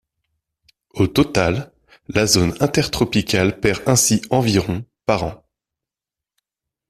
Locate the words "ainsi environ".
3.85-4.83